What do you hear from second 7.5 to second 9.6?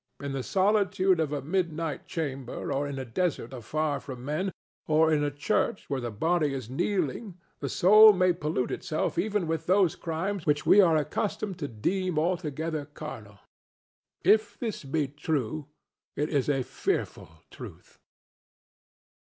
the soul may pollute itself even